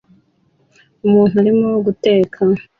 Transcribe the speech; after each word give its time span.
Umuntu 1.07 1.33
arimo 1.41 1.67
guteka 1.85 2.39